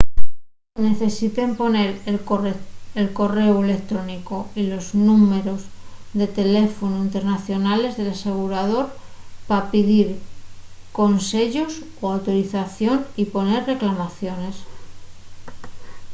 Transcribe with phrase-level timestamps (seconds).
[0.89, 1.89] necesiten poner
[3.01, 5.61] el corréu electrónicu y los númberos
[6.19, 8.85] de teléfonu internacionales del asegurador
[9.47, 10.07] pa pidir
[10.99, 14.55] conseyos o autorización y poner reclamaciones